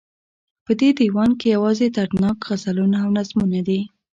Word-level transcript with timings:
په 0.65 0.71
دې 0.79 0.89
ديوان 0.99 1.31
کې 1.39 1.53
يوازې 1.55 1.87
دردناک 1.95 2.37
غزلونه 2.47 2.97
او 3.03 3.09
نظمونه 3.17 3.59
دي 3.67 3.79